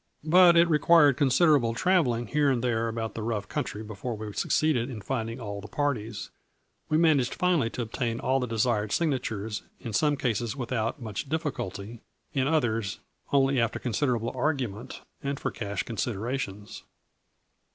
[0.25, 4.89] But it required considerable traveling here and there about that rough country before we succeeded
[4.89, 6.31] in finding all the parties.
[6.89, 11.29] We managed finally to obtain all the desired signa tures, in some cases without much
[11.29, 12.01] difficulty,
[12.33, 12.97] in others
[13.31, 16.47] only after considerable argument, and for cash considerations.
[16.49, 16.83] A FLURRY IN DIAMONDS.